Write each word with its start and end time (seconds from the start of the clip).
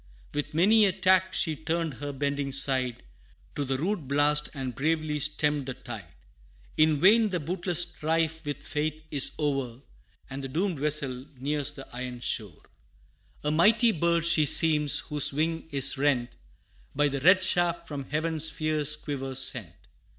With 0.33 0.55
many 0.55 0.85
a 0.85 0.91
tack 0.91 1.31
she 1.31 1.55
turned 1.55 1.93
her 1.97 2.11
bending 2.11 2.51
side 2.51 3.03
To 3.55 3.63
the 3.63 3.77
rude 3.77 4.07
blast, 4.07 4.49
and 4.55 4.73
bravely 4.73 5.19
stemmed 5.19 5.67
the 5.67 5.75
tide. 5.75 6.07
In 6.75 6.99
vain! 6.99 7.29
the 7.29 7.39
bootless 7.39 7.83
strife 7.83 8.43
with 8.43 8.63
fate 8.65 9.03
is 9.11 9.35
o'er 9.37 9.79
And 10.27 10.43
the 10.43 10.47
doomed 10.47 10.79
vessel 10.79 11.27
nears 11.37 11.69
the 11.69 11.87
iron 11.95 12.19
shore. 12.19 12.63
A 13.43 13.51
mighty 13.51 13.91
bird, 13.91 14.25
she 14.25 14.47
seems, 14.47 14.97
whose 14.97 15.31
wing 15.31 15.69
is 15.69 15.99
rent 15.99 16.31
By 16.95 17.07
the 17.07 17.21
red 17.21 17.43
shaft 17.43 17.87
from 17.87 18.05
heaven's 18.09 18.49
fierce 18.49 18.95
quiver 18.95 19.35
sent. 19.35 19.71